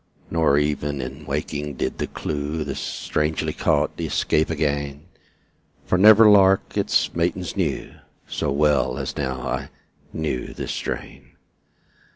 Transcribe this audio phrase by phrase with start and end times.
[0.31, 5.05] Nor even in waking did the clew, Thus strangely caught, escape again;
[5.85, 7.93] For never lark its matins knew
[8.25, 9.69] So well as now I
[10.11, 11.33] knew this strain.